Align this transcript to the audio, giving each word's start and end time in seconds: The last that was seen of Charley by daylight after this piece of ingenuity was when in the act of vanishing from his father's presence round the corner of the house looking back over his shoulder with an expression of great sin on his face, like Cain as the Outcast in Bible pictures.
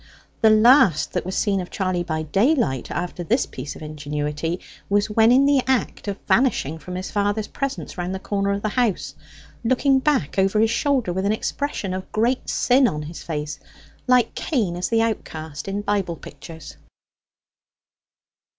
The 0.41 0.49
last 0.49 1.13
that 1.13 1.27
was 1.27 1.35
seen 1.35 1.61
of 1.61 1.69
Charley 1.69 2.01
by 2.03 2.23
daylight 2.23 2.89
after 2.89 3.23
this 3.23 3.45
piece 3.45 3.75
of 3.75 3.83
ingenuity 3.83 4.59
was 4.89 5.11
when 5.11 5.31
in 5.31 5.45
the 5.45 5.61
act 5.67 6.07
of 6.07 6.17
vanishing 6.27 6.79
from 6.79 6.95
his 6.95 7.11
father's 7.11 7.47
presence 7.49 7.99
round 7.99 8.15
the 8.15 8.19
corner 8.19 8.49
of 8.51 8.63
the 8.63 8.69
house 8.69 9.13
looking 9.63 9.99
back 9.99 10.39
over 10.39 10.59
his 10.59 10.71
shoulder 10.71 11.13
with 11.13 11.27
an 11.27 11.31
expression 11.31 11.93
of 11.93 12.11
great 12.11 12.49
sin 12.49 12.87
on 12.87 13.03
his 13.03 13.21
face, 13.21 13.59
like 14.07 14.33
Cain 14.33 14.75
as 14.75 14.89
the 14.89 15.03
Outcast 15.03 15.67
in 15.67 15.83
Bible 15.83 16.15
pictures. 16.15 16.77